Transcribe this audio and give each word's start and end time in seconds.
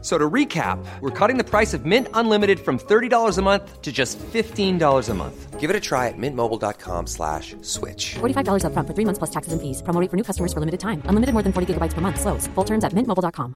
So 0.00 0.16
to 0.16 0.30
recap, 0.30 0.78
we're 1.00 1.10
cutting 1.10 1.38
the 1.38 1.44
price 1.44 1.74
of 1.74 1.84
Mint 1.84 2.06
Unlimited 2.14 2.60
from 2.60 2.78
$30 2.78 3.36
a 3.36 3.42
month 3.42 3.82
to 3.82 3.90
just 3.90 4.16
$15 4.18 5.08
a 5.08 5.14
month. 5.14 5.58
Give 5.58 5.70
it 5.70 5.74
a 5.74 5.80
try 5.80 6.06
at 6.06 6.14
mintmobile.com 6.16 7.08
slash 7.08 7.56
switch. 7.62 8.14
$45 8.20 8.62
upfront 8.62 8.86
for 8.86 8.94
three 8.94 9.04
months 9.04 9.18
plus 9.18 9.30
taxes 9.30 9.52
and 9.52 9.60
fees. 9.60 9.82
Promo 9.82 10.00
rate 10.00 10.08
for 10.08 10.16
new 10.16 10.22
customers 10.22 10.52
for 10.52 10.60
limited 10.60 10.78
time. 10.78 11.02
Unlimited 11.06 11.32
more 11.34 11.42
than 11.42 11.52
40 11.52 11.74
gigabytes 11.74 11.94
per 11.94 12.00
month. 12.00 12.20
Slows. 12.20 12.46
Full 12.54 12.64
terms 12.64 12.84
at 12.84 12.92
mintmobile.com. 12.94 13.54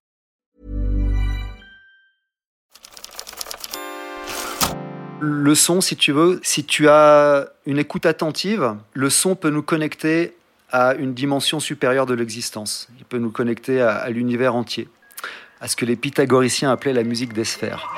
Le 5.20 5.54
son, 5.54 5.80
si 5.80 5.94
tu 5.94 6.10
veux, 6.10 6.40
si 6.42 6.64
tu 6.64 6.88
as 6.88 7.52
une 7.64 7.78
écoute 7.78 8.06
attentive, 8.06 8.74
le 8.92 9.08
son 9.08 9.36
peut 9.36 9.50
nous 9.50 9.62
connecter 9.62 10.34
à 10.72 10.94
une 10.94 11.14
dimension 11.14 11.60
supérieure 11.60 12.06
de 12.06 12.14
l'existence. 12.14 12.88
Il 12.98 13.04
peut 13.04 13.18
nous 13.18 13.30
connecter 13.30 13.80
à, 13.80 13.94
à 13.94 14.10
l'univers 14.10 14.56
entier, 14.56 14.88
à 15.62 15.68
ce 15.68 15.76
que 15.76 15.84
les 15.84 15.94
pythagoriciens 15.94 16.72
appelaient 16.72 16.92
la 16.92 17.04
musique 17.04 17.32
des 17.32 17.44
sphères. 17.44 17.88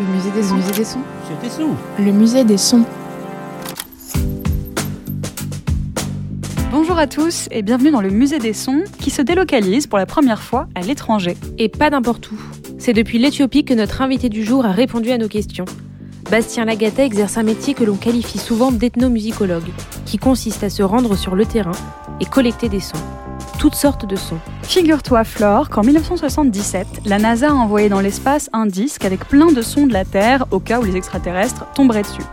Le 0.00 0.06
musée 0.06 0.30
des 0.32 0.42
sons. 0.42 0.56
musée 0.56 0.72
des 0.72 0.84
sons. 0.84 1.00
C'était 1.28 1.48
sous. 1.48 1.76
Le 2.00 2.10
musée 2.10 2.44
des 2.44 2.56
sons. 2.56 2.84
Bonjour 6.72 6.98
à 6.98 7.06
tous 7.06 7.46
et 7.52 7.62
bienvenue 7.62 7.92
dans 7.92 8.00
le 8.00 8.10
musée 8.10 8.40
des 8.40 8.52
sons 8.52 8.82
qui 8.98 9.10
se 9.10 9.22
délocalise 9.22 9.86
pour 9.86 9.98
la 9.98 10.06
première 10.06 10.42
fois 10.42 10.66
à 10.74 10.80
l'étranger. 10.80 11.36
Et 11.58 11.68
pas 11.68 11.90
n'importe 11.90 12.28
où. 12.32 12.40
C'est 12.78 12.94
depuis 12.94 13.20
l'Éthiopie 13.20 13.64
que 13.64 13.74
notre 13.74 14.02
invité 14.02 14.28
du 14.28 14.42
jour 14.42 14.66
a 14.66 14.72
répondu 14.72 15.12
à 15.12 15.18
nos 15.18 15.28
questions. 15.28 15.66
Bastien 16.28 16.64
Lagata 16.64 17.04
exerce 17.04 17.38
un 17.38 17.44
métier 17.44 17.74
que 17.74 17.84
l'on 17.84 17.96
qualifie 17.96 18.38
souvent 18.38 18.72
d'ethnomusicologue, 18.72 19.70
qui 20.06 20.18
consiste 20.18 20.64
à 20.64 20.70
se 20.70 20.82
rendre 20.82 21.14
sur 21.14 21.36
le 21.36 21.46
terrain 21.46 21.70
et 22.20 22.24
collecter 22.24 22.68
des 22.68 22.80
sons. 22.80 22.98
Toutes 23.62 23.76
sortes 23.76 24.06
de 24.06 24.16
sons. 24.16 24.40
Figure-toi, 24.64 25.22
Flore, 25.22 25.68
qu'en 25.68 25.84
1977, 25.84 27.02
la 27.06 27.18
NASA 27.20 27.50
a 27.50 27.52
envoyé 27.52 27.88
dans 27.88 28.00
l'espace 28.00 28.50
un 28.52 28.66
disque 28.66 29.04
avec 29.04 29.24
plein 29.28 29.52
de 29.52 29.62
sons 29.62 29.86
de 29.86 29.92
la 29.92 30.04
Terre 30.04 30.46
au 30.50 30.58
cas 30.58 30.80
où 30.80 30.82
les 30.82 30.96
extraterrestres 30.96 31.72
tomberaient 31.72 32.02
dessus. 32.02 32.24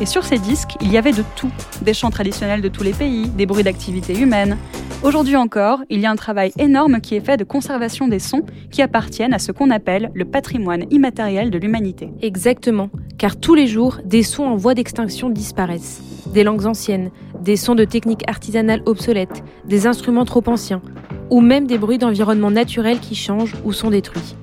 Et 0.00 0.06
sur 0.06 0.24
ces 0.24 0.38
disques, 0.38 0.78
il 0.80 0.90
y 0.90 0.96
avait 0.96 1.12
de 1.12 1.22
tout. 1.36 1.50
Des 1.82 1.92
chants 1.92 2.08
traditionnels 2.08 2.62
de 2.62 2.68
tous 2.70 2.84
les 2.84 2.94
pays, 2.94 3.28
des 3.28 3.44
bruits 3.44 3.64
d'activité 3.64 4.18
humaine. 4.18 4.56
Aujourd'hui 5.02 5.36
encore, 5.36 5.80
il 5.90 6.00
y 6.00 6.06
a 6.06 6.10
un 6.10 6.16
travail 6.16 6.52
énorme 6.56 7.02
qui 7.02 7.16
est 7.16 7.20
fait 7.20 7.36
de 7.36 7.44
conservation 7.44 8.08
des 8.08 8.18
sons 8.18 8.46
qui 8.70 8.80
appartiennent 8.80 9.34
à 9.34 9.38
ce 9.38 9.52
qu'on 9.52 9.68
appelle 9.68 10.10
le 10.14 10.24
patrimoine 10.24 10.86
immatériel 10.90 11.50
de 11.50 11.58
l'humanité. 11.58 12.08
Exactement, 12.22 12.88
car 13.18 13.36
tous 13.36 13.54
les 13.54 13.66
jours, 13.66 13.98
des 14.06 14.22
sons 14.22 14.44
en 14.44 14.56
voie 14.56 14.72
d'extinction 14.72 15.28
disparaissent. 15.28 16.00
Des 16.32 16.44
langues 16.44 16.66
anciennes, 16.66 17.10
des 17.40 17.56
sons 17.56 17.74
de 17.74 17.84
techniques 17.84 18.28
artisanales 18.28 18.82
obsolètes, 18.86 19.42
des 19.64 19.86
instruments 19.86 20.24
trop 20.24 20.42
anciens, 20.46 20.82
ou 21.30 21.40
même 21.40 21.66
des 21.66 21.78
bruits 21.78 21.98
d'environnement 21.98 22.50
naturel 22.50 23.00
qui 23.00 23.14
changent 23.14 23.54
ou 23.64 23.72
sont 23.72 23.90
détruits. 23.90 24.36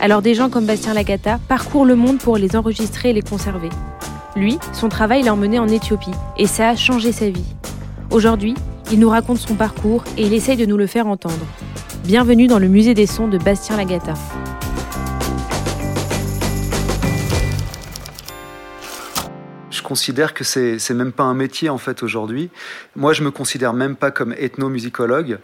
Alors 0.00 0.22
des 0.22 0.34
gens 0.34 0.48
comme 0.48 0.66
Bastien 0.66 0.94
Lagata 0.94 1.38
parcourent 1.48 1.84
le 1.84 1.94
monde 1.94 2.18
pour 2.18 2.36
les 2.36 2.56
enregistrer 2.56 3.10
et 3.10 3.12
les 3.12 3.22
conserver. 3.22 3.68
Lui, 4.34 4.58
son 4.72 4.88
travail 4.88 5.22
l'a 5.22 5.34
emmené 5.34 5.58
en 5.58 5.68
Éthiopie 5.68 6.10
et 6.38 6.46
ça 6.46 6.70
a 6.70 6.76
changé 6.76 7.12
sa 7.12 7.28
vie. 7.28 7.54
Aujourd'hui, 8.10 8.54
il 8.92 8.98
nous 8.98 9.10
raconte 9.10 9.38
son 9.38 9.54
parcours 9.54 10.04
et 10.16 10.22
il 10.22 10.32
essaye 10.32 10.56
de 10.56 10.66
nous 10.66 10.76
le 10.76 10.86
faire 10.86 11.06
entendre. 11.06 11.46
Bienvenue 12.04 12.46
dans 12.46 12.58
le 12.58 12.68
musée 12.68 12.94
des 12.94 13.06
sons 13.06 13.28
de 13.28 13.38
Bastien 13.38 13.76
Lagata. 13.76 14.14
Considère 19.90 20.34
que 20.34 20.44
c'est 20.44 20.78
c'est 20.78 20.94
même 20.94 21.10
pas 21.10 21.24
un 21.24 21.34
métier 21.34 21.68
en 21.68 21.76
fait 21.76 22.04
aujourd'hui. 22.04 22.48
Moi, 22.94 23.12
je 23.12 23.24
me 23.24 23.32
considère 23.32 23.72
même 23.72 23.96
pas 23.96 24.12
comme 24.12 24.32
ethnomusicologue. 24.34 25.40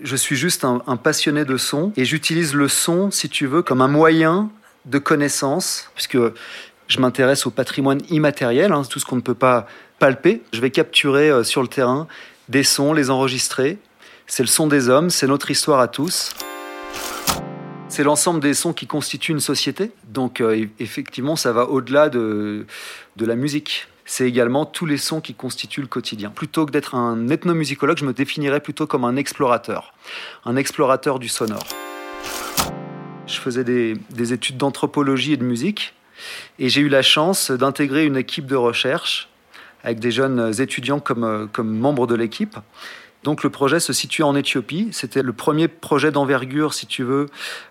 Je 0.00 0.14
suis 0.14 0.36
juste 0.36 0.64
un, 0.64 0.80
un 0.86 0.96
passionné 0.96 1.44
de 1.44 1.56
son 1.56 1.92
et 1.96 2.04
j'utilise 2.04 2.54
le 2.54 2.68
son, 2.68 3.10
si 3.10 3.28
tu 3.28 3.48
veux, 3.48 3.62
comme 3.62 3.80
un 3.80 3.88
moyen 3.88 4.48
de 4.84 4.98
connaissance, 5.00 5.90
puisque 5.96 6.18
je 6.86 7.00
m'intéresse 7.00 7.46
au 7.48 7.50
patrimoine 7.50 8.00
immatériel, 8.10 8.70
hein, 8.70 8.82
tout 8.88 9.00
ce 9.00 9.04
qu'on 9.04 9.16
ne 9.16 9.28
peut 9.30 9.34
pas 9.48 9.66
palper. 9.98 10.40
Je 10.52 10.60
vais 10.60 10.70
capturer 10.70 11.28
euh, 11.28 11.42
sur 11.42 11.60
le 11.60 11.68
terrain 11.68 12.06
des 12.48 12.62
sons, 12.62 12.92
les 12.92 13.10
enregistrer. 13.10 13.78
C'est 14.28 14.44
le 14.44 14.48
son 14.48 14.68
des 14.68 14.88
hommes, 14.88 15.10
c'est 15.10 15.26
notre 15.26 15.50
histoire 15.50 15.80
à 15.80 15.88
tous. 15.88 16.32
C'est 17.90 18.04
l'ensemble 18.04 18.38
des 18.38 18.54
sons 18.54 18.72
qui 18.72 18.86
constituent 18.86 19.32
une 19.32 19.40
société. 19.40 19.90
Donc 20.06 20.40
euh, 20.40 20.68
effectivement, 20.78 21.34
ça 21.34 21.52
va 21.52 21.66
au-delà 21.66 22.08
de, 22.08 22.64
la 23.18 23.34
musique. 23.34 23.88
C'est 24.04 24.28
également 24.28 24.64
tous 24.64 24.86
les 24.86 24.96
sons 24.96 25.20
qui 25.20 25.34
constituent 25.34 25.80
le 25.80 25.88
quotidien. 25.88 26.30
Plutôt 26.30 26.66
que 26.66 26.70
d'être 26.70 26.94
un 26.94 27.28
ethnomusicologue, 27.28 27.98
je 27.98 28.04
me 28.04 28.12
définirais 28.12 28.60
plutôt 28.60 28.86
comme 28.86 29.04
un 29.04 29.16
explorateur. 29.16 29.92
Un 30.44 30.54
explorateur 30.54 31.18
du 31.18 31.28
sonore. 31.28 31.66
Je 33.26 33.40
faisais 33.40 33.64
des, 33.64 33.96
des 34.10 34.32
études 34.32 34.56
d'anthropologie 34.56 35.32
et 35.32 35.36
de 35.36 35.44
musique. 35.44 35.92
Et 36.60 36.68
j'ai 36.68 36.82
eu 36.82 36.88
la 36.88 37.02
chance 37.02 37.50
d'intégrer 37.50 38.06
une 38.06 38.16
équipe 38.16 38.46
de 38.46 38.56
recherche 38.56 39.28
avec 39.82 39.98
des 39.98 40.12
jeunes 40.12 40.52
étudiants 40.60 41.00
comme, 41.00 41.48
comme 41.52 41.76
membres 41.76 42.06
de 42.06 42.14
l'équipe. 42.14 42.56
Donc 43.22 43.42
le 43.42 43.50
projet 43.50 43.80
se 43.80 43.92
situait 43.92 44.24
en 44.24 44.34
Éthiopie. 44.34 44.88
C'était 44.92 45.22
le 45.22 45.32
premier 45.32 45.68
projet 45.68 46.10
d'envergure, 46.10 46.72
si 46.72 46.86
tu 46.86 47.02
veux, 47.02 47.26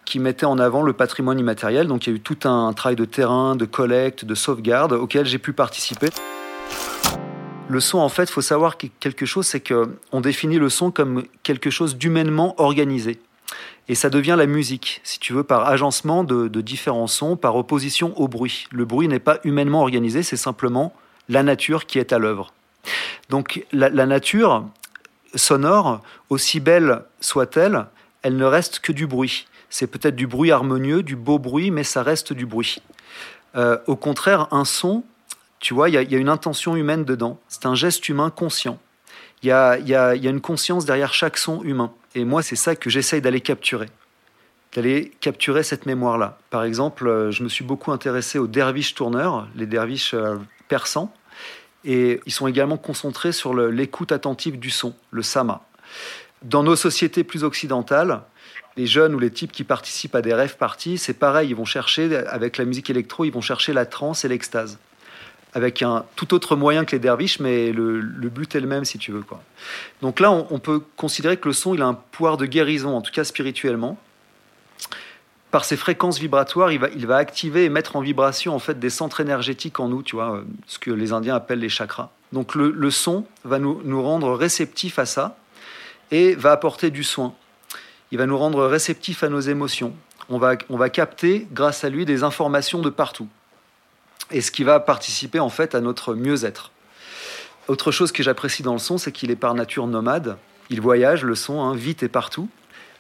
qui 0.05 0.19
mettait 0.19 0.45
en 0.45 0.59
avant 0.59 0.83
le 0.83 0.93
patrimoine 0.93 1.39
immatériel. 1.39 1.87
Donc 1.87 2.05
il 2.05 2.11
y 2.11 2.13
a 2.13 2.15
eu 2.15 2.19
tout 2.19 2.47
un 2.47 2.71
travail 2.73 2.95
de 2.95 3.05
terrain, 3.05 3.55
de 3.55 3.65
collecte, 3.65 4.25
de 4.25 4.35
sauvegarde 4.35 4.93
auquel 4.93 5.25
j'ai 5.25 5.39
pu 5.39 5.53
participer. 5.53 6.09
Le 7.67 7.79
son, 7.79 7.99
en 7.99 8.09
fait, 8.09 8.29
faut 8.29 8.41
savoir 8.41 8.77
quelque 8.77 9.25
chose, 9.27 9.45
c'est 9.45 9.61
qu'on 9.61 10.21
définit 10.21 10.57
le 10.57 10.69
son 10.69 10.89
comme 10.89 11.23
quelque 11.43 11.69
chose 11.69 11.97
d'humainement 11.97 12.59
organisé. 12.59 13.19
Et 13.87 13.95
ça 13.95 14.09
devient 14.09 14.35
la 14.37 14.47
musique, 14.47 15.01
si 15.03 15.19
tu 15.19 15.33
veux, 15.33 15.43
par 15.43 15.67
agencement 15.67 16.23
de, 16.23 16.47
différents 16.61 17.07
sons, 17.07 17.35
par 17.35 17.55
opposition 17.55 18.19
au 18.19 18.27
bruit. 18.27 18.65
Le 18.71 18.85
bruit 18.85 19.07
n'est 19.07 19.19
pas 19.19 19.39
humainement 19.43 19.81
organisé, 19.81 20.23
c'est 20.23 20.37
simplement 20.37 20.93
la 21.27 21.43
nature 21.43 21.85
qui 21.85 21.99
est 21.99 22.13
à 22.13 22.19
l'œuvre. 22.19 22.53
Donc 23.29 23.65
la 23.71 24.05
nature 24.05 24.65
sonore, 25.35 26.01
aussi 26.29 26.59
belle 26.59 27.03
soit-elle, 27.19 27.85
elle 28.21 28.37
ne 28.37 28.45
reste 28.45 28.79
que 28.79 28.91
du 28.91 29.07
bruit. 29.07 29.47
C'est 29.69 29.87
peut-être 29.87 30.15
du 30.15 30.27
bruit 30.27 30.51
harmonieux, 30.51 31.03
du 31.03 31.15
beau 31.15 31.39
bruit, 31.39 31.71
mais 31.71 31.83
ça 31.83 32.03
reste 32.03 32.33
du 32.33 32.45
bruit. 32.45 32.81
Euh, 33.55 33.77
au 33.87 33.95
contraire, 33.95 34.47
un 34.51 34.65
son, 34.65 35.03
tu 35.59 35.73
vois, 35.73 35.89
il 35.89 35.93
y, 35.95 36.15
a 36.15 36.17
une 36.17 36.29
intention 36.29 36.75
humaine 36.75 37.03
dedans. 37.03 37.39
C'est 37.47 37.65
un 37.65 37.75
geste 37.75 38.07
humain 38.09 38.29
conscient. 38.29 38.79
Il 39.43 39.49
y 39.49 39.51
a, 39.51 39.77
y, 39.79 39.95
a, 39.95 40.15
y 40.15 40.27
a 40.27 40.29
une 40.29 40.41
conscience 40.41 40.85
derrière 40.85 41.13
chaque 41.13 41.37
son 41.37 41.63
humain. 41.63 41.91
Et 42.15 42.25
moi, 42.25 42.41
c'est 42.41 42.55
ça 42.55 42.75
que 42.75 42.89
j'essaye 42.89 43.21
d'aller 43.21 43.41
capturer. 43.41 43.89
D'aller 44.73 45.11
capturer 45.19 45.63
cette 45.63 45.85
mémoire-là. 45.85 46.37
Par 46.49 46.63
exemple, 46.63 47.29
je 47.31 47.43
me 47.43 47.49
suis 47.49 47.63
beaucoup 47.63 47.91
intéressé 47.91 48.39
aux 48.39 48.47
derviches 48.47 48.95
tourneurs, 48.95 49.47
les 49.55 49.65
derviches 49.65 50.15
persans. 50.67 51.13
Et 51.85 52.19
ils 52.25 52.31
sont 52.31 52.47
également 52.47 52.77
concentrés 52.77 53.31
sur 53.31 53.53
l'écoute 53.53 54.11
attentive 54.11 54.59
du 54.59 54.69
son, 54.69 54.93
le 55.11 55.23
sama. 55.23 55.61
Dans 56.41 56.63
nos 56.63 56.75
sociétés 56.75 57.23
plus 57.23 57.43
occidentales, 57.43 58.21
les 58.77 58.85
jeunes 58.85 59.13
ou 59.13 59.19
les 59.19 59.31
types 59.31 59.51
qui 59.51 59.63
participent 59.63 60.15
à 60.15 60.21
des 60.21 60.33
rêves 60.33 60.57
parties, 60.57 60.97
c'est 60.97 61.13
pareil, 61.13 61.49
ils 61.49 61.55
vont 61.55 61.65
chercher, 61.65 62.15
avec 62.27 62.57
la 62.57 62.65
musique 62.65 62.89
électro, 62.89 63.25
ils 63.25 63.31
vont 63.31 63.41
chercher 63.41 63.73
la 63.73 63.85
transe 63.85 64.23
et 64.25 64.27
l'extase. 64.27 64.77
Avec 65.53 65.81
un 65.81 66.05
tout 66.15 66.33
autre 66.33 66.55
moyen 66.55 66.85
que 66.85 66.91
les 66.91 66.99
derviches, 66.99 67.39
mais 67.39 67.71
le, 67.71 68.01
but 68.01 68.53
est 68.55 68.59
le 68.59 68.67
même 68.67 68.85
si 68.85 68.99
tu 68.99 69.11
veux. 69.11 69.21
Quoi. 69.21 69.41
Donc 70.01 70.19
là, 70.19 70.31
on, 70.31 70.47
on, 70.51 70.59
peut 70.59 70.81
considérer 70.95 71.37
que 71.37 71.47
le 71.47 71.53
son, 71.53 71.73
il 71.73 71.81
a 71.81 71.87
un 71.87 71.95
pouvoir 71.95 72.37
de 72.37 72.45
guérison, 72.45 72.95
en 72.95 73.01
tout 73.01 73.11
cas 73.11 73.23
spirituellement. 73.23 73.97
Par 75.51 75.65
ses 75.65 75.77
fréquences 75.77 76.19
vibratoires, 76.19 76.71
il 76.71 77.07
va, 77.07 77.17
activer 77.17 77.65
et 77.65 77.69
mettre 77.69 77.95
en 77.95 78.01
vibration 78.01 78.53
en 78.53 78.59
fait 78.59 78.79
des 78.79 78.91
centres 78.91 79.19
énergétiques 79.19 79.79
en 79.79 79.87
nous, 79.87 80.03
tu 80.03 80.15
vois, 80.15 80.43
ce 80.67 80.77
que 80.77 80.91
les 80.91 81.11
Indiens 81.11 81.35
appellent 81.35 81.59
les 81.59 81.69
chakras. 81.69 82.11
Donc 82.33 82.53
le, 82.53 82.91
son 82.91 83.25
va 83.43 83.57
nous, 83.57 83.81
nous 83.83 84.03
rendre 84.03 84.33
réceptifs 84.33 84.99
à 84.99 85.07
ça 85.07 85.37
et 86.11 86.35
va 86.35 86.51
apporter 86.51 86.91
du 86.91 87.03
soin. 87.03 87.33
Il 88.11 88.19
va 88.19 88.27
nous 88.27 88.37
rendre 88.37 88.65
réceptifs 88.65 89.23
à 89.23 89.29
nos 89.29 89.39
émotions. 89.39 89.95
On 90.29 90.37
va, 90.37 90.55
on 90.69 90.77
va 90.77 90.89
capter, 90.89 91.47
grâce 91.51 91.83
à 91.83 91.89
lui, 91.89 92.05
des 92.05 92.21
informations 92.23 92.79
de 92.79 92.91
partout. 92.91 93.27
Et 94.29 94.41
ce 94.41 94.51
qui 94.51 94.63
va 94.63 94.79
participer 94.79 95.39
en 95.39 95.49
fait 95.49 95.73
à 95.73 95.81
notre 95.81 96.13
mieux-être. 96.13 96.71
Autre 97.67 97.91
chose 97.91 98.11
que 98.11 98.21
j'apprécie 98.21 98.61
dans 98.61 98.73
le 98.73 98.79
son, 98.79 98.99
c'est 98.99 99.11
qu'il 99.11 99.31
est 99.31 99.35
par 99.35 99.55
nature 99.55 99.87
nomade. 99.87 100.37
Il 100.69 100.81
voyage, 100.81 101.23
le 101.23 101.33
son, 101.33 101.61
hein, 101.61 101.75
vite 101.75 102.03
et 102.03 102.09
partout. 102.09 102.49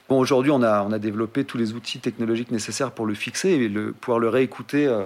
Bon, 0.09 0.17
aujourd'hui, 0.17 0.49
on 0.49 0.63
a, 0.63 0.81
on 0.81 0.91
a 0.91 0.97
développé 0.97 1.43
tous 1.43 1.59
les 1.59 1.73
outils 1.73 1.99
technologiques 1.99 2.49
nécessaires 2.49 2.89
pour 2.89 3.05
le 3.05 3.13
fixer 3.13 3.49
et 3.49 3.69
le, 3.69 3.91
pouvoir 3.91 4.17
le 4.17 4.27
réécouter 4.27 4.87
euh, 4.87 5.03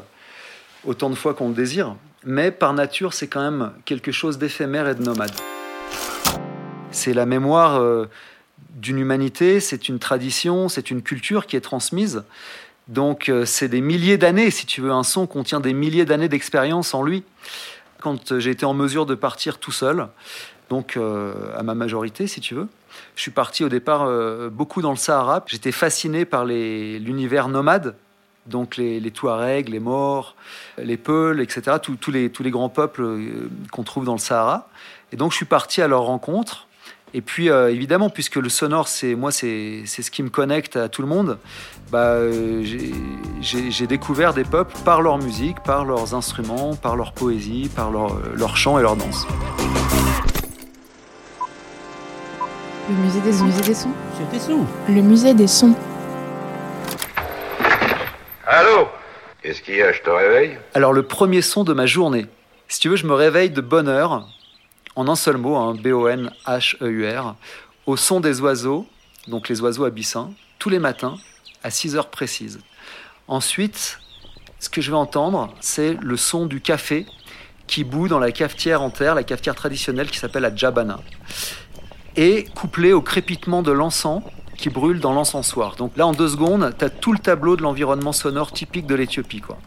autant 0.86 1.10
de 1.10 1.16
fois 1.16 1.34
qu'on 1.34 1.50
le 1.50 1.54
désire. 1.54 1.98
Mais 2.24 2.52
par 2.52 2.74
nature, 2.74 3.14
c'est 3.14 3.28
quand 3.28 3.42
même 3.42 3.74
quelque 3.84 4.14
chose 4.14 4.38
d'éphémère 4.38 4.88
et 4.88 4.96
de 4.96 5.04
nomade. 5.04 5.34
C'est 6.92 7.14
la 7.14 7.26
mémoire 7.26 7.82
euh, 7.82 8.06
d'une 8.76 8.98
humanité, 8.98 9.60
c'est 9.60 9.90
une 9.90 10.00
tradition, 10.00 10.70
c'est 10.70 10.90
une 10.90 11.02
culture 11.02 11.48
qui 11.48 11.58
est 11.58 11.62
transmise. 11.62 12.24
Donc 12.88 13.28
euh, 13.28 13.44
c'est 13.44 13.68
des 13.68 13.82
milliers 13.82 14.18
d'années, 14.18 14.52
si 14.52 14.66
tu 14.66 14.80
veux, 14.80 14.92
un 14.92 15.04
son 15.04 15.28
contient 15.28 15.60
des 15.60 15.74
milliers 15.74 16.06
d'années 16.06 16.30
d'expérience 16.30 16.94
en 16.94 17.04
lui. 17.04 17.26
Quand 18.00 18.40
j'ai 18.40 18.52
été 18.52 18.66
en 18.66 18.74
mesure 18.74 19.06
de 19.06 19.16
partir 19.16 19.58
tout 19.58 19.74
seul, 19.74 20.08
donc 20.70 20.98
à 20.98 21.64
ma 21.64 21.76
majorité, 21.76 22.26
si 22.28 22.42
tu 22.42 22.56
veux, 22.56 22.68
je 23.16 23.22
suis 23.22 23.32
parti 23.32 23.64
au 23.64 23.70
départ 23.70 24.04
euh, 24.04 24.50
beaucoup 24.50 24.82
dans 24.82 24.92
le 24.92 24.98
Sahara. 24.98 25.44
J'étais 25.48 25.72
fasciné 25.72 26.26
par 26.26 26.46
l'univers 26.46 27.48
nomade, 27.48 27.96
donc 28.48 28.78
les, 28.78 29.12
Touaregs, 29.12 29.70
les 29.70 29.80
Maures, 29.80 30.36
les 30.78 30.98
Peuls, 30.98 31.42
etc., 31.42 31.78
tous- 31.82 32.12
les, 32.12 32.30
grands 32.52 32.70
peuples 32.70 33.04
euh, 33.04 33.50
qu'on 33.72 33.84
trouve 33.84 34.06
dans 34.06 34.14
le 34.14 34.20
Sahara. 34.20 34.68
Et 35.12 35.16
donc 35.16 35.32
je 35.32 35.38
suis 35.38 35.46
parti 35.46 35.82
à 35.82 35.88
leur 35.88 36.04
rencontre. 36.04 36.68
Et 37.16 37.22
puis 37.22 37.52
euh, 37.52 37.72
évidemment, 37.72 38.10
puisque 38.10 38.38
le 38.38 38.50
sonore, 38.50 38.88
c'est 38.88 39.14
moi, 39.14 39.32
c'est 39.32 39.86
ce 39.86 40.10
qui 40.10 40.24
me 40.24 40.30
connecte 40.30 40.76
à 40.76 40.90
tout 40.90 41.04
le 41.04 41.08
monde, 41.08 41.38
bah, 41.92 42.18
j'ai 43.42 43.88
découvert 43.88 44.34
des 44.34 44.44
peuples 44.44 44.76
par 44.84 45.04
leur 45.04 45.20
musique, 45.20 45.62
par 45.64 45.86
leurs 45.86 46.16
instruments, 46.16 46.76
par 46.76 46.96
leur 46.96 47.14
poésie, 47.14 47.70
par 47.76 47.92
leur, 47.92 48.18
leur 48.34 48.58
chant 48.58 48.80
et 48.80 48.82
leur 48.82 48.96
danse. 48.96 49.28
Le 52.94 53.00
musée 53.00 53.22
des 53.22 53.34
sons. 53.34 53.46
Le 53.46 53.52
musée 53.52 53.64
des 53.64 54.40
sons. 54.40 54.68
Le 54.88 55.02
musée 55.02 55.34
des 55.34 55.48
sons. 55.48 55.76
Allô? 58.46 58.88
Qu'est-ce 59.42 59.64
qu'il 59.64 59.78
y 59.78 59.82
a? 59.82 59.92
Je 59.92 60.02
te 60.02 60.12
réveille? 60.12 60.60
Alors 60.76 60.94
le 60.94 61.02
premier 61.02 61.42
son 61.42 61.64
de 61.64 61.74
ma 61.74 61.88
journée. 61.88 62.28
Si 62.68 62.80
tu 62.80 62.90
veux, 62.90 62.96
je 62.96 63.08
me 63.08 63.16
réveille 63.16 63.50
de 63.50 63.62
bonne 63.62 63.88
heure, 63.88 64.28
en 64.96 65.08
un 65.08 65.16
seul 65.16 65.38
mot, 65.38 65.56
hein, 65.56 65.74
B-O-N-H-E-U-R, 65.74 67.36
au 67.88 67.98
son 67.98 68.20
des 68.20 68.42
oiseaux, 68.42 68.86
donc 69.28 69.50
les 69.50 69.60
oiseaux 69.62 69.86
abyssins, 69.86 70.30
tous 70.60 70.70
les 70.70 70.80
matins, 70.80 71.16
à 71.64 71.72
6 71.72 71.96
heures 71.96 72.12
précises. 72.12 72.60
Ensuite, 73.28 73.98
ce 74.60 74.70
que 74.70 74.82
je 74.82 74.92
vais 74.92 74.98
entendre, 74.98 75.52
c'est 75.62 75.98
le 76.00 76.16
son 76.16 76.46
du 76.46 76.62
café 76.62 77.08
qui 77.66 77.84
bout 77.84 78.08
dans 78.08 78.20
la 78.20 78.32
cafetière 78.32 78.84
en 78.84 78.92
terre, 78.92 79.16
la 79.16 79.24
cafetière 79.24 79.56
traditionnelle 79.56 80.12
qui 80.12 80.20
s'appelle 80.20 80.44
la 80.44 80.56
djabana. 80.56 81.00
Et 82.16 82.46
couplé 82.56 82.94
au 82.94 83.02
crépitement 83.02 83.64
de 83.64 83.72
l'encens 83.72 84.22
qui 84.58 84.70
brûle 84.70 85.00
dans 85.00 85.14
l'encensoir. 85.14 85.76
Donc 85.76 85.98
là, 85.98 86.06
en 86.06 86.14
deux 86.14 86.28
secondes, 86.28 86.74
tu 86.78 86.86
as 86.86 86.90
tout 86.90 87.12
le 87.12 87.20
tableau 87.20 87.56
de 87.56 87.64
l'environnement 87.64 88.14
sonore 88.14 88.52
typique 88.52 88.86
de 88.86 88.96
l'Éthiopie. 88.96 89.42
quoi. 89.42 89.58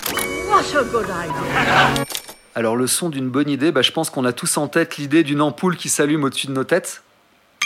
Alors 2.54 2.76
le 2.76 2.87
son 2.87 3.10
d'une 3.10 3.28
bonne 3.28 3.50
idée, 3.50 3.72
bah, 3.72 3.82
je 3.82 3.93
pense 3.93 4.08
qu'on 4.08 4.25
a 4.25 4.32
tous 4.32 4.56
en 4.56 4.69
tête 4.69 4.96
l'idée 4.96 5.22
d'une 5.22 5.43
ampoule 5.43 5.76
qui 5.76 5.88
s'allume 5.88 6.25
au-dessus 6.25 6.46
de 6.46 6.52
nos 6.52 6.64
têtes. 6.64 7.02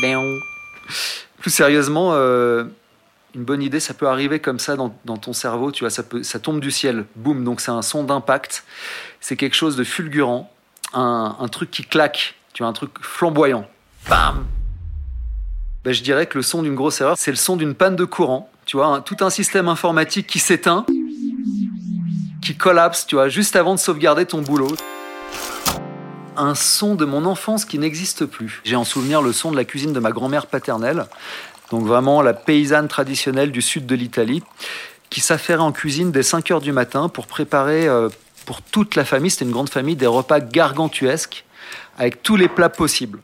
Béon. 0.00 0.38
Plus 1.38 1.50
sérieusement, 1.50 2.10
euh, 2.14 2.64
une 3.34 3.44
bonne 3.44 3.62
idée, 3.62 3.78
ça 3.80 3.94
peut 3.94 4.08
arriver 4.08 4.40
comme 4.40 4.58
ça 4.58 4.76
dans, 4.76 4.92
dans 5.04 5.16
ton 5.16 5.32
cerveau, 5.32 5.70
tu 5.70 5.84
vois, 5.84 5.90
ça, 5.90 6.02
peut, 6.02 6.22
ça 6.22 6.40
tombe 6.40 6.58
du 6.58 6.70
ciel, 6.70 7.04
boum, 7.14 7.44
donc 7.44 7.60
c'est 7.60 7.70
un 7.70 7.82
son 7.82 8.02
d'impact, 8.02 8.64
c'est 9.20 9.36
quelque 9.36 9.54
chose 9.54 9.76
de 9.76 9.84
fulgurant, 9.84 10.52
un, 10.92 11.36
un 11.38 11.48
truc 11.48 11.70
qui 11.70 11.84
claque, 11.84 12.34
tu 12.52 12.62
vois, 12.62 12.68
un 12.68 12.72
truc 12.72 12.90
flamboyant. 13.00 13.66
Bam 14.08 14.44
Ben, 15.84 15.94
Je 15.94 16.02
dirais 16.02 16.26
que 16.26 16.36
le 16.36 16.42
son 16.42 16.62
d'une 16.62 16.74
grosse 16.74 17.00
erreur, 17.00 17.16
c'est 17.16 17.30
le 17.30 17.36
son 17.36 17.56
d'une 17.56 17.74
panne 17.74 17.96
de 17.96 18.04
courant, 18.04 18.50
tu 18.66 18.76
vois, 18.76 19.00
tout 19.00 19.16
un 19.20 19.30
système 19.30 19.68
informatique 19.68 20.26
qui 20.26 20.38
s'éteint, 20.38 20.84
qui 22.42 22.54
collapse, 22.54 23.06
tu 23.06 23.14
vois, 23.14 23.28
juste 23.28 23.56
avant 23.56 23.74
de 23.74 23.80
sauvegarder 23.80 24.26
ton 24.26 24.42
boulot. 24.42 24.74
Un 26.36 26.54
son 26.54 26.94
de 26.94 27.04
mon 27.04 27.24
enfance 27.24 27.64
qui 27.64 27.78
n'existe 27.78 28.26
plus. 28.26 28.60
J'ai 28.64 28.76
en 28.76 28.84
souvenir 28.84 29.22
le 29.22 29.32
son 29.32 29.50
de 29.50 29.56
la 29.56 29.64
cuisine 29.64 29.92
de 29.92 30.00
ma 30.00 30.10
grand-mère 30.10 30.46
paternelle, 30.46 31.06
donc 31.70 31.86
vraiment 31.86 32.20
la 32.20 32.34
paysanne 32.34 32.88
traditionnelle 32.88 33.50
du 33.50 33.62
sud 33.62 33.86
de 33.86 33.94
l'Italie, 33.94 34.42
qui 35.08 35.20
s'affairait 35.20 35.62
en 35.62 35.72
cuisine 35.72 36.12
dès 36.12 36.22
5 36.22 36.50
heures 36.50 36.60
du 36.60 36.72
matin 36.72 37.08
pour 37.08 37.26
préparer 37.26 37.88
euh, 37.88 38.08
pour 38.44 38.62
toute 38.62 38.96
la 38.96 39.04
famille, 39.04 39.30
c'était 39.30 39.44
une 39.44 39.50
grande 39.50 39.70
famille, 39.70 39.96
des 39.96 40.06
repas 40.06 40.40
gargantuesques 40.40 41.44
avec 41.98 42.22
tous 42.22 42.36
les 42.36 42.48
plats 42.48 42.68
possibles. 42.68 43.20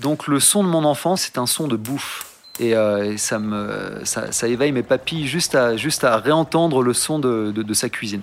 Donc 0.00 0.26
le 0.26 0.40
son 0.40 0.64
de 0.64 0.68
mon 0.68 0.84
enfance, 0.84 1.22
c'est 1.22 1.38
un 1.38 1.46
son 1.46 1.68
de 1.68 1.76
bouffe. 1.76 2.26
Et, 2.58 2.74
euh, 2.74 3.16
ça, 3.16 3.38
me, 3.38 4.00
ça, 4.04 4.48
éveille 4.48 4.72
mes 4.72 4.82
papilles 4.82 5.26
juste 5.26 5.54
à, 5.54 5.76
juste 5.76 6.04
à 6.04 6.18
réentendre 6.18 6.82
le 6.82 6.92
son 6.92 7.18
de 7.18 7.74
sa 7.74 7.88
cuisine. 7.88 8.22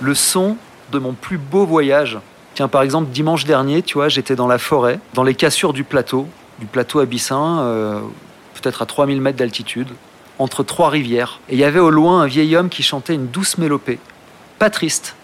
Le 0.00 0.14
son 0.14 0.56
de 0.92 0.98
mon 0.98 1.12
plus 1.12 1.38
beau 1.38 1.66
voyage. 1.66 2.18
Tiens, 2.54 2.68
par 2.68 2.82
exemple, 2.82 3.10
dimanche 3.10 3.44
dernier, 3.44 3.82
tu 3.82 3.94
vois, 3.94 4.08
j'étais 4.08 4.36
dans 4.36 4.46
la 4.46 4.58
forêt, 4.58 5.00
dans 5.14 5.24
les 5.24 5.34
cassures 5.34 5.72
du 5.72 5.82
plateau, 5.82 6.28
du 6.60 6.66
plateau 6.66 7.00
abyssin, 7.00 7.60
euh, 7.62 8.00
peut-être 8.54 8.80
à 8.80 8.86
3000 8.86 9.20
mètres 9.20 9.38
d'altitude, 9.38 9.88
entre 10.38 10.62
trois 10.62 10.88
rivières. 10.88 11.40
Et 11.48 11.54
il 11.54 11.58
y 11.58 11.64
avait 11.64 11.80
au 11.80 11.90
loin 11.90 12.22
un 12.22 12.26
vieil 12.26 12.54
homme 12.54 12.68
qui 12.68 12.84
chantait 12.84 13.14
une 13.14 13.26
douce 13.26 13.58
mélopée. 13.58 13.98
Pas 14.60 14.70
triste, 14.70 15.16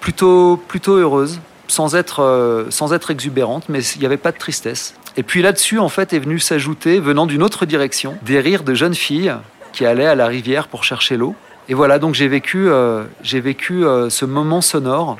plutôt, 0.00 0.56
plutôt 0.56 0.94
heureuse, 0.94 1.40
sans 1.70 1.94
être, 1.94 2.20
euh, 2.20 2.66
sans 2.70 2.92
être 2.92 3.10
exubérante, 3.10 3.68
mais 3.68 3.82
il 3.82 4.00
n'y 4.00 4.06
avait 4.06 4.16
pas 4.16 4.32
de 4.32 4.38
tristesse. 4.38 4.94
Et 5.16 5.22
puis 5.22 5.42
là-dessus, 5.42 5.78
en 5.78 5.88
fait, 5.88 6.12
est 6.12 6.18
venu 6.18 6.38
s'ajouter, 6.38 7.00
venant 7.00 7.26
d'une 7.26 7.42
autre 7.42 7.66
direction, 7.66 8.16
des 8.22 8.40
rires 8.40 8.64
de 8.64 8.74
jeunes 8.74 8.94
filles 8.94 9.34
qui 9.72 9.86
allaient 9.86 10.06
à 10.06 10.14
la 10.14 10.26
rivière 10.26 10.68
pour 10.68 10.84
chercher 10.84 11.16
l'eau. 11.16 11.34
Et 11.68 11.74
voilà, 11.74 11.98
donc 11.98 12.14
j'ai 12.14 12.28
vécu, 12.28 12.68
euh, 12.68 13.04
j'ai 13.22 13.40
vécu 13.40 13.84
euh, 13.84 14.10
ce 14.10 14.24
moment 14.24 14.60
sonore 14.60 15.18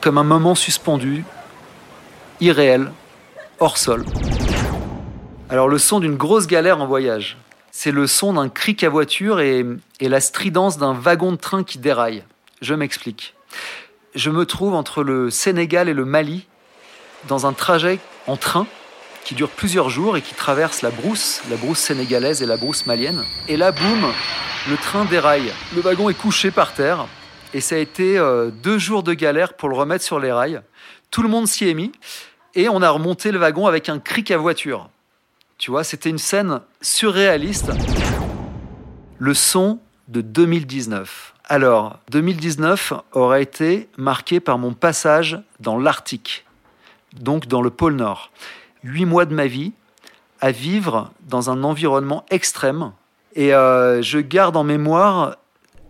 comme 0.00 0.16
un 0.16 0.24
moment 0.24 0.54
suspendu, 0.54 1.22
irréel, 2.40 2.92
hors 3.60 3.76
sol. 3.76 4.06
Alors 5.50 5.68
le 5.68 5.76
son 5.76 6.00
d'une 6.00 6.16
grosse 6.16 6.46
galère 6.46 6.80
en 6.80 6.86
voyage, 6.86 7.36
c'est 7.70 7.90
le 7.90 8.06
son 8.06 8.32
d'un 8.32 8.48
cric 8.48 8.82
à 8.84 8.88
voiture 8.88 9.40
et, 9.40 9.66
et 10.00 10.08
la 10.08 10.22
stridence 10.22 10.78
d'un 10.78 10.94
wagon 10.94 11.32
de 11.32 11.36
train 11.36 11.62
qui 11.62 11.76
déraille. 11.76 12.24
Je 12.62 12.72
m'explique. 12.72 13.34
Je 14.18 14.30
me 14.30 14.46
trouve 14.46 14.74
entre 14.74 15.04
le 15.04 15.30
Sénégal 15.30 15.88
et 15.88 15.94
le 15.94 16.04
Mali 16.04 16.48
dans 17.28 17.46
un 17.46 17.52
trajet 17.52 18.00
en 18.26 18.36
train 18.36 18.66
qui 19.22 19.36
dure 19.36 19.48
plusieurs 19.48 19.90
jours 19.90 20.16
et 20.16 20.22
qui 20.22 20.34
traverse 20.34 20.82
la 20.82 20.90
brousse, 20.90 21.40
la 21.48 21.54
brousse 21.54 21.78
sénégalaise 21.78 22.42
et 22.42 22.46
la 22.46 22.56
brousse 22.56 22.84
malienne. 22.86 23.22
Et 23.46 23.56
là, 23.56 23.70
boum, 23.70 24.12
le 24.68 24.76
train 24.76 25.04
déraille. 25.04 25.52
Le 25.72 25.82
wagon 25.82 26.10
est 26.10 26.18
couché 26.18 26.50
par 26.50 26.74
terre 26.74 27.06
et 27.54 27.60
ça 27.60 27.76
a 27.76 27.78
été 27.78 28.18
euh, 28.18 28.50
deux 28.50 28.76
jours 28.76 29.04
de 29.04 29.14
galère 29.14 29.54
pour 29.54 29.68
le 29.68 29.76
remettre 29.76 30.04
sur 30.04 30.18
les 30.18 30.32
rails. 30.32 30.62
Tout 31.12 31.22
le 31.22 31.28
monde 31.28 31.46
s'y 31.46 31.68
est 31.68 31.74
mis 31.74 31.92
et 32.56 32.68
on 32.68 32.82
a 32.82 32.90
remonté 32.90 33.30
le 33.30 33.38
wagon 33.38 33.68
avec 33.68 33.88
un 33.88 34.00
cric 34.00 34.32
à 34.32 34.36
voiture. 34.36 34.90
Tu 35.58 35.70
vois, 35.70 35.84
c'était 35.84 36.10
une 36.10 36.18
scène 36.18 36.60
surréaliste. 36.80 37.70
Le 39.20 39.34
son 39.34 39.78
de 40.08 40.22
2019. 40.22 41.34
Alors, 41.50 41.98
2019 42.10 42.92
aura 43.12 43.40
été 43.40 43.88
marqué 43.96 44.38
par 44.38 44.58
mon 44.58 44.74
passage 44.74 45.40
dans 45.60 45.78
l'Arctique, 45.78 46.44
donc 47.18 47.46
dans 47.46 47.62
le 47.62 47.70
pôle 47.70 47.94
Nord. 47.94 48.30
Huit 48.84 49.06
mois 49.06 49.24
de 49.24 49.34
ma 49.34 49.46
vie 49.46 49.72
à 50.42 50.50
vivre 50.50 51.10
dans 51.22 51.48
un 51.48 51.64
environnement 51.64 52.26
extrême. 52.28 52.92
Et 53.34 53.54
euh, 53.54 54.02
je 54.02 54.18
garde 54.18 54.58
en 54.58 54.64
mémoire 54.64 55.36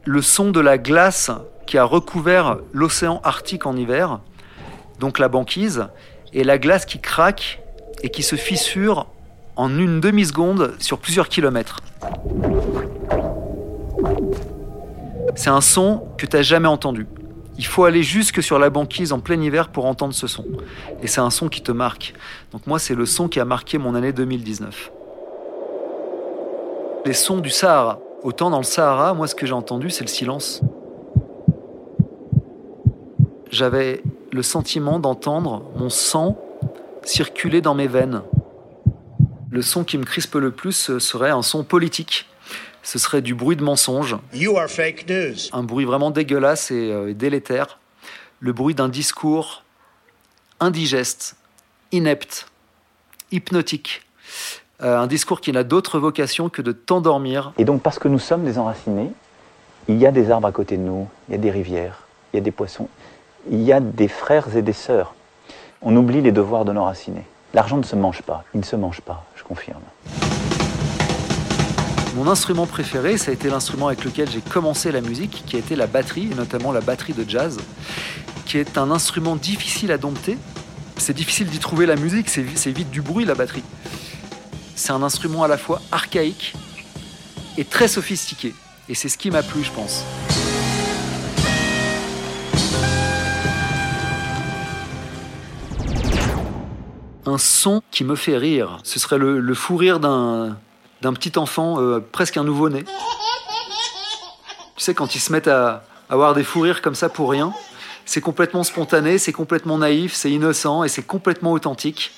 le 0.05 0.23
son 0.23 0.53
de 0.53 0.61
la 0.61 0.79
glace 0.79 1.33
qui 1.67 1.77
a 1.77 1.83
recouvert 1.83 2.59
l'océan 2.73 3.21
Arctique 3.25 3.67
en 3.67 3.77
hiver, 3.77 4.21
donc 5.01 5.19
la 5.19 5.27
banquise, 5.27 5.89
et 6.33 6.45
la 6.45 6.59
glace 6.59 6.87
qui 6.87 7.01
craque 7.01 7.61
et 8.05 8.11
qui 8.11 8.23
se 8.23 8.37
fissure 8.37 9.09
en 9.57 9.77
une 9.77 10.01
demi-seconde 10.01 10.77
sur 10.79 11.01
plusieurs 11.01 11.29
kilomètres. 11.29 11.81
C'est 15.39 15.51
un 15.51 15.61
son 15.61 16.09
que 16.19 16.27
tu 16.27 16.35
n'as 16.35 16.43
jamais 16.43 16.67
entendu. 16.67 17.07
Il 17.59 17.65
faut 17.65 17.85
aller 17.85 18.03
jusque 18.03 18.43
sur 18.43 18.59
la 18.59 18.71
banquise 18.71 19.13
en 19.13 19.21
plein 19.21 19.41
hiver 19.41 19.69
pour 19.69 19.87
entendre 19.87 20.13
ce 20.13 20.27
son. 20.27 20.45
Et 21.01 21.07
c'est 21.07 21.21
un 21.21 21.31
son 21.31 21.49
qui 21.49 21.63
te 21.63 21.71
marque. 21.71 22.13
Donc 22.51 22.67
moi, 22.67 22.81
c'est 22.81 22.97
le 22.97 23.07
son 23.07 23.29
qui 23.29 23.39
a 23.39 23.45
marqué 23.45 23.79
mon 23.79 23.95
année 23.95 24.13
2019. 24.13 24.91
Les 27.07 27.13
sons 27.13 27.39
du 27.39 27.51
Sahara. 27.51 28.01
Autant 28.25 28.51
dans 28.51 28.59
le 28.59 28.65
Sahara, 28.65 29.15
moi, 29.15 29.29
ce 29.29 29.37
que 29.37 29.47
j'ai 29.47 29.53
entendu, 29.53 29.91
c'est 29.91 30.03
le 30.03 30.09
silence. 30.09 30.61
J'avais 33.53 34.03
le 34.33 34.43
sentiment 34.43 34.99
d'entendre 34.99 35.63
mon 35.77 35.89
sang 35.89 36.37
circuler 37.05 37.61
dans 37.61 37.77
mes 37.77 37.87
veines. 37.87 38.23
Le 39.53 39.63
son 39.63 39.85
qui 39.85 39.99
me 39.99 40.05
crispe 40.05 40.35
le 40.35 40.51
plus 40.51 40.99
serait 40.99 41.31
un 41.31 41.43
son 41.43 41.63
politique. 41.63 42.27
Ce 42.89 42.99
serait 42.99 43.21
du 43.21 43.35
bruit 43.35 43.55
de 43.55 43.63
mensonge. 43.63 44.17
You 44.33 44.57
are 44.57 44.67
fake 44.67 45.11
news. 45.11 45.37
Un 45.53 45.63
bruit 45.63 45.85
vraiment 45.85 46.11
dégueulasse 46.11 46.71
et, 46.71 46.91
euh, 46.91 47.11
et 47.11 47.13
délétère. 47.13 47.79
Le 48.41 48.55
bruit 48.55 48.75
d'un 48.75 48.89
discours 48.89 49.63
indigeste, 50.59 51.37
inepte, 51.93 52.47
hypnotique. 53.31 54.07
Euh, 54.83 54.97
un 54.97 55.07
discours 55.07 55.43
qui 55.43 55.53
n'a 55.53 55.65
d'autre 55.65 55.99
vocation 55.99 56.49
que 56.49 56.63
de 56.63 56.73
t'endormir. 56.73 57.53
Et 57.59 57.67
donc, 57.67 57.83
parce 57.83 57.99
que 57.99 58.09
nous 58.09 58.19
sommes 58.19 58.45
des 58.45 58.59
enracinés, 58.59 59.11
il 59.87 59.99
y 59.99 60.07
a 60.07 60.11
des 60.11 60.31
arbres 60.31 60.49
à 60.49 60.53
côté 60.53 60.79
de 60.79 60.83
nous, 60.83 61.07
il 61.29 61.33
y 61.33 61.35
a 61.35 61.39
des 61.39 61.51
rivières, 61.51 62.05
il 62.33 62.39
y 62.39 62.41
a 62.41 62.43
des 62.43 62.53
poissons, 62.53 62.89
il 63.51 63.61
y 63.61 63.71
a 63.71 63.81
des 63.81 64.09
frères 64.09 64.57
et 64.57 64.63
des 64.63 64.73
sœurs. 64.73 65.15
On 65.83 65.95
oublie 65.95 66.23
les 66.23 66.33
devoirs 66.33 66.65
de 66.65 66.73
nos 66.73 66.85
racines. 66.85 67.21
L'argent 67.53 67.77
ne 67.77 67.83
se 67.83 67.97
mange 67.97 68.23
pas, 68.23 68.45
il 68.55 68.61
ne 68.61 68.65
se 68.65 68.77
mange 68.77 69.03
pas, 69.03 69.27
je 69.37 69.43
confirme. 69.43 69.83
Mon 72.19 72.27
instrument 72.27 72.67
préféré, 72.67 73.17
ça 73.17 73.31
a 73.31 73.35
été 73.35 73.49
l'instrument 73.49 73.87
avec 73.87 74.05
lequel 74.05 74.29
j'ai 74.29 74.41
commencé 74.41 74.91
la 74.91 75.01
musique, 75.01 75.45
qui 75.47 75.55
a 75.55 75.61
été 75.61 75.77
la 75.77 75.87
batterie, 75.87 76.29
et 76.33 76.35
notamment 76.35 76.73
la 76.73 76.81
batterie 76.81 77.13
de 77.13 77.25
jazz, 77.31 77.59
qui 78.45 78.59
est 78.59 78.77
un 78.77 78.91
instrument 78.91 79.37
difficile 79.37 79.93
à 79.93 79.99
dompter. 79.99 80.37
C'est 80.97 81.15
difficile 81.15 81.47
d'y 81.47 81.61
trouver 81.61 81.87
la 81.87 81.95
musique, 81.95 82.29
c'est 82.29 82.43
vite 82.73 82.91
du 82.91 83.03
bruit 83.03 83.25
la 83.25 83.37
batterie. 83.37 83.63
C'est 84.75 84.91
un 84.91 85.05
instrument 85.05 85.45
à 85.45 85.49
la 85.49 85.57
fois 85.57 85.81
archaïque 85.93 86.55
et 87.57 87.65
très 87.65 87.87
sophistiqué. 87.87 88.53
Et 88.89 88.97
c'est 88.97 89.09
ce 89.09 89.17
qui 89.17 89.31
m'a 89.31 89.45
plu, 89.45 89.63
je 89.63 89.71
pense. 89.71 90.03
Un 97.27 97.39
son 97.39 97.81
qui 97.93 98.03
me 98.03 98.17
fait 98.17 98.37
rire, 98.37 98.81
ce 98.83 98.99
serait 98.99 99.19
le 99.19 99.55
fou 99.55 99.77
rire 99.77 100.01
d'un 100.01 100.57
d'un 101.03 101.13
petit 101.13 101.39
enfant, 101.39 101.81
euh, 101.81 102.01
presque 102.01 102.37
un 102.37 102.45
nouveau-né. 102.45 102.85
Tu 104.77 104.85
sais, 104.85 104.95
quand 104.95 105.15
ils 105.15 105.21
se 105.21 105.33
mettent 105.33 105.49
à 105.49 105.85
avoir 106.09 106.35
des 106.35 106.45
fous 106.45 106.61
rires 106.61 106.83
comme 106.83 106.95
ça 106.95 107.09
pour 107.09 107.31
rien, 107.31 107.53
c'est 108.05 108.21
complètement 108.21 108.65
spontané, 108.65 109.19
c'est 109.19 109.33
complètement 109.33 109.79
naïf, 109.79 110.15
c'est 110.15 110.31
innocent 110.31 110.83
et 110.83 110.89
c'est 110.89 111.03
complètement 111.03 111.53
authentique. 111.53 112.13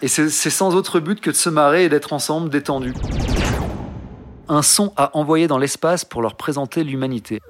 Et 0.00 0.08
c'est 0.08 0.28
sans 0.28 0.74
autre 0.74 1.00
but 1.00 1.20
que 1.20 1.30
de 1.30 1.36
se 1.36 1.48
marrer 1.48 1.84
et 1.84 1.88
d'être 1.88 2.12
ensemble, 2.12 2.50
détendus. 2.50 2.94
Un 4.48 4.62
son 4.62 4.92
à 4.96 5.16
envoyer 5.16 5.46
dans 5.46 5.58
l'espace 5.58 6.04
pour 6.04 6.22
leur 6.22 6.36
présenter 6.36 6.84
l'humanité. 6.84 7.40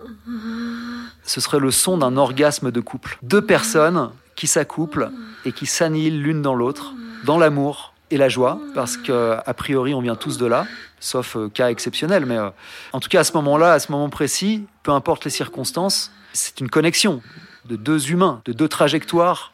Ce 1.25 1.41
serait 1.41 1.59
le 1.59 1.71
son 1.71 1.99
d'un 1.99 2.17
orgasme 2.17 2.71
de 2.71 2.81
couple. 2.81 3.19
Deux 3.23 3.43
personnes 3.43 4.11
qui 4.37 4.47
s'accouplent 4.47 5.11
et 5.45 5.53
qui 5.53 5.67
s'annihilent 5.67 6.23
l'une 6.23 6.43
dans 6.43 6.55
l'autre, 6.55 6.93
dans 7.25 7.39
l'amour 7.39 7.94
et 8.15 8.17
la 8.17 8.29
joie, 8.29 8.61
parce 8.77 8.97
que 8.97 9.37
a 9.45 9.55
priori 9.55 9.93
on 9.93 10.01
vient 10.01 10.15
tous 10.15 10.39
de 10.39 10.47
là, 10.47 10.69
sauf 11.01 11.37
euh, 11.37 11.49
cas 11.49 11.69
exceptionnel, 11.69 12.27
mais 12.27 12.37
euh, 12.37 12.51
en 12.93 13.01
tout 13.01 13.09
cas 13.09 13.21
à 13.21 13.25
ce 13.25 13.33
moment-là, 13.33 13.73
à 13.73 13.81
ce 13.81 13.91
moment 13.91 14.09
précis, 14.09 14.67
peu 14.85 14.93
importe 14.93 15.25
les 15.25 15.33
circonstances, 15.33 16.13
c'est 16.33 16.61
une 16.61 16.71
connexion 16.71 17.23
de 17.65 17.75
deux 17.75 18.13
humains, 18.13 18.41
de 18.45 18.53
deux 18.53 18.69
trajectoires 18.69 19.53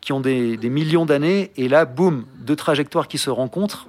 qui 0.00 0.14
ont 0.14 0.20
des, 0.20 0.56
millions 0.62 1.04
d'années, 1.04 1.50
et 1.58 1.68
là, 1.68 1.84
boum, 1.84 2.24
deux 2.38 2.56
trajectoires 2.56 3.06
qui 3.06 3.18
se 3.18 3.28
rencontrent, 3.28 3.86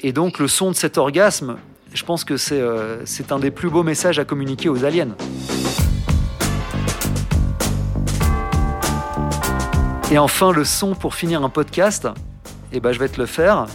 et 0.00 0.12
donc 0.12 0.38
le 0.38 0.48
son 0.48 0.70
de 0.70 0.76
cet 0.76 0.96
orgasme, 0.96 1.58
je 1.92 2.04
pense 2.04 2.24
que 2.24 2.38
c'est 2.38 2.58
euh, 2.58 3.04
un 3.28 3.38
des 3.38 3.50
plus 3.50 3.68
beaux 3.68 3.82
messages 3.82 4.18
à 4.18 4.24
communiquer 4.24 4.70
aux 4.70 4.86
aliens. 4.86 5.14
Et 10.10 10.16
enfin, 10.16 10.50
le 10.50 10.64
son 10.64 10.94
pour 10.94 11.14
finir 11.14 11.44
un 11.44 11.50
podcast, 11.50 12.08
eh 12.72 12.80
ben, 12.80 12.92
je 12.92 12.98
vais 12.98 13.08
te 13.08 13.20
le 13.20 13.26
faire. 13.26 13.66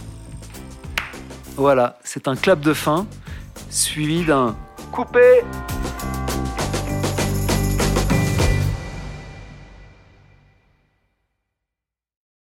Voilà, 1.56 1.98
c'est 2.02 2.26
un 2.28 2.36
clap 2.36 2.60
de 2.60 2.72
fin, 2.72 3.06
suivi 3.70 4.24
d'un 4.24 4.56
coupé 4.90 5.44